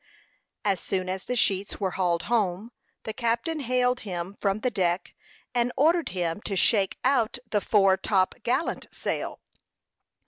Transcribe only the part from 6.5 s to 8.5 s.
shake out the fore top